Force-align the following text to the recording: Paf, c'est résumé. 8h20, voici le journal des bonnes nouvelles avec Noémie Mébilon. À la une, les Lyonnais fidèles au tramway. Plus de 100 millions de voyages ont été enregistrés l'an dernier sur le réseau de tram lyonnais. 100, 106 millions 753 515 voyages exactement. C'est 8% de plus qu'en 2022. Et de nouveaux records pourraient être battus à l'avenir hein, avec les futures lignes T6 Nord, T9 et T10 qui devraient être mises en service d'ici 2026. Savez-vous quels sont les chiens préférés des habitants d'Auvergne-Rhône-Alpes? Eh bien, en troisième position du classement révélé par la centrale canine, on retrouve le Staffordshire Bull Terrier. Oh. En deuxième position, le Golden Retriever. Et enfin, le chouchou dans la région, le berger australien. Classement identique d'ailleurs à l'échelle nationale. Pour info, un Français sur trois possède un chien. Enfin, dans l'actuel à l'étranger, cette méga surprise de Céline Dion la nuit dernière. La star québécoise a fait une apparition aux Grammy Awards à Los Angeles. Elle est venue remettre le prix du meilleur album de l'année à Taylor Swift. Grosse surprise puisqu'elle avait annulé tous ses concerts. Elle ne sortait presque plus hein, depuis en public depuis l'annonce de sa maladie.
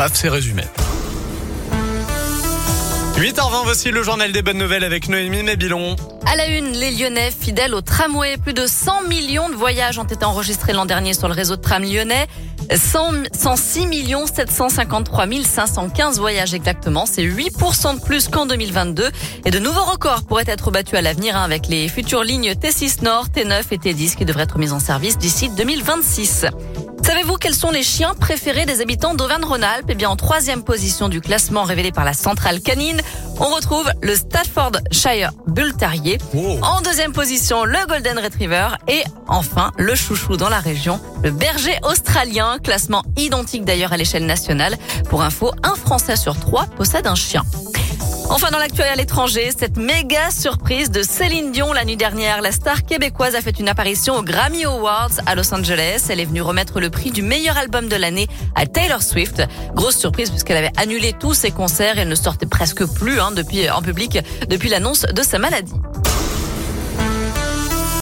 Paf, 0.00 0.12
c'est 0.14 0.30
résumé. 0.30 0.62
8h20, 3.18 3.64
voici 3.64 3.90
le 3.90 4.02
journal 4.02 4.32
des 4.32 4.40
bonnes 4.40 4.56
nouvelles 4.56 4.84
avec 4.84 5.10
Noémie 5.10 5.42
Mébilon. 5.42 5.94
À 6.24 6.36
la 6.36 6.46
une, 6.46 6.72
les 6.72 6.90
Lyonnais 6.90 7.30
fidèles 7.30 7.74
au 7.74 7.82
tramway. 7.82 8.38
Plus 8.38 8.54
de 8.54 8.66
100 8.66 9.08
millions 9.08 9.50
de 9.50 9.54
voyages 9.54 9.98
ont 9.98 10.04
été 10.04 10.24
enregistrés 10.24 10.72
l'an 10.72 10.86
dernier 10.86 11.12
sur 11.12 11.28
le 11.28 11.34
réseau 11.34 11.56
de 11.56 11.60
tram 11.60 11.82
lyonnais. 11.82 12.28
100, 12.74 13.34
106 13.38 13.86
millions 13.88 14.26
753 14.26 15.26
515 15.44 16.18
voyages 16.18 16.54
exactement. 16.54 17.04
C'est 17.04 17.24
8% 17.24 18.00
de 18.00 18.00
plus 18.02 18.28
qu'en 18.28 18.46
2022. 18.46 19.10
Et 19.44 19.50
de 19.50 19.58
nouveaux 19.58 19.84
records 19.84 20.22
pourraient 20.22 20.44
être 20.46 20.70
battus 20.70 20.94
à 20.94 21.02
l'avenir 21.02 21.36
hein, 21.36 21.42
avec 21.42 21.66
les 21.66 21.88
futures 21.88 22.24
lignes 22.24 22.52
T6 22.52 23.04
Nord, 23.04 23.26
T9 23.36 23.64
et 23.70 23.76
T10 23.76 24.16
qui 24.16 24.24
devraient 24.24 24.44
être 24.44 24.58
mises 24.58 24.72
en 24.72 24.80
service 24.80 25.18
d'ici 25.18 25.50
2026. 25.50 26.46
Savez-vous 27.10 27.38
quels 27.38 27.56
sont 27.56 27.72
les 27.72 27.82
chiens 27.82 28.14
préférés 28.14 28.66
des 28.66 28.80
habitants 28.80 29.14
d'Auvergne-Rhône-Alpes? 29.14 29.86
Eh 29.88 29.96
bien, 29.96 30.08
en 30.08 30.14
troisième 30.14 30.62
position 30.62 31.08
du 31.08 31.20
classement 31.20 31.64
révélé 31.64 31.90
par 31.90 32.04
la 32.04 32.12
centrale 32.12 32.60
canine, 32.60 33.00
on 33.40 33.52
retrouve 33.52 33.90
le 34.00 34.14
Staffordshire 34.14 35.32
Bull 35.48 35.74
Terrier. 35.74 36.18
Oh. 36.36 36.60
En 36.62 36.80
deuxième 36.82 37.12
position, 37.12 37.64
le 37.64 37.84
Golden 37.88 38.16
Retriever. 38.16 38.68
Et 38.86 39.02
enfin, 39.26 39.72
le 39.76 39.96
chouchou 39.96 40.36
dans 40.36 40.48
la 40.48 40.60
région, 40.60 41.00
le 41.24 41.32
berger 41.32 41.76
australien. 41.82 42.58
Classement 42.62 43.02
identique 43.16 43.64
d'ailleurs 43.64 43.92
à 43.92 43.96
l'échelle 43.96 44.26
nationale. 44.26 44.76
Pour 45.08 45.22
info, 45.22 45.50
un 45.64 45.74
Français 45.74 46.14
sur 46.14 46.38
trois 46.38 46.66
possède 46.66 47.08
un 47.08 47.16
chien. 47.16 47.42
Enfin, 48.32 48.52
dans 48.52 48.58
l'actuel 48.58 48.86
à 48.86 48.94
l'étranger, 48.94 49.50
cette 49.50 49.76
méga 49.76 50.30
surprise 50.30 50.92
de 50.92 51.02
Céline 51.02 51.50
Dion 51.50 51.72
la 51.72 51.84
nuit 51.84 51.96
dernière. 51.96 52.40
La 52.42 52.52
star 52.52 52.84
québécoise 52.84 53.34
a 53.34 53.40
fait 53.40 53.58
une 53.58 53.68
apparition 53.68 54.14
aux 54.14 54.22
Grammy 54.22 54.64
Awards 54.64 55.10
à 55.26 55.34
Los 55.34 55.52
Angeles. 55.52 56.06
Elle 56.08 56.20
est 56.20 56.26
venue 56.26 56.40
remettre 56.40 56.78
le 56.78 56.90
prix 56.90 57.10
du 57.10 57.22
meilleur 57.22 57.58
album 57.58 57.88
de 57.88 57.96
l'année 57.96 58.28
à 58.54 58.66
Taylor 58.66 59.02
Swift. 59.02 59.42
Grosse 59.74 59.96
surprise 59.96 60.30
puisqu'elle 60.30 60.58
avait 60.58 60.70
annulé 60.76 61.12
tous 61.12 61.34
ses 61.34 61.50
concerts. 61.50 61.98
Elle 61.98 62.08
ne 62.08 62.14
sortait 62.14 62.46
presque 62.46 62.86
plus 62.86 63.18
hein, 63.18 63.32
depuis 63.32 63.68
en 63.68 63.82
public 63.82 64.20
depuis 64.48 64.68
l'annonce 64.68 65.02
de 65.02 65.22
sa 65.24 65.40
maladie. 65.40 65.74